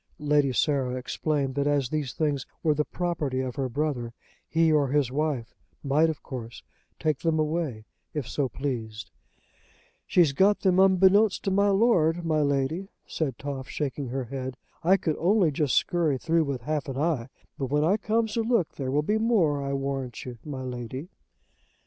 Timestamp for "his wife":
4.87-5.53